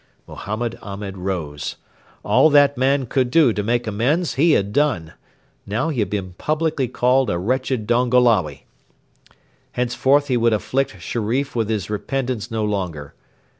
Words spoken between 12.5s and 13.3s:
longer.